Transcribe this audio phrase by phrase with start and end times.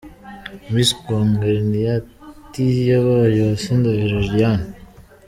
[0.73, 4.67] Miss Congeniality yabaye Uwase Ndahiro Liliane.